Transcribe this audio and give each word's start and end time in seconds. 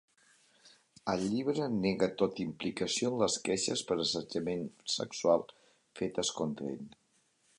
Al 1.11 1.25
llibre, 1.33 1.67
nega 1.73 2.07
tota 2.21 2.41
implicació 2.45 3.11
en 3.11 3.19
les 3.23 3.37
queixes 3.49 3.85
per 3.91 3.99
assetjament 4.05 4.67
sexual 4.97 5.47
fetes 6.01 6.35
contra 6.41 6.75
ell. 6.77 6.85